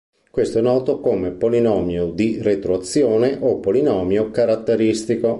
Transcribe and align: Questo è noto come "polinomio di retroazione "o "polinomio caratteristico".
Questo 0.31 0.57
è 0.57 0.61
noto 0.63 0.99
come 0.99 1.29
"polinomio 1.29 2.07
di 2.09 2.39
retroazione 2.41 3.37
"o 3.39 3.59
"polinomio 3.59 4.31
caratteristico". 4.31 5.29